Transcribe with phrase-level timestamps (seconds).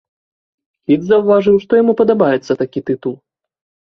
[0.91, 3.15] Кіт заўважыў, што яму падабаецца такі тытул.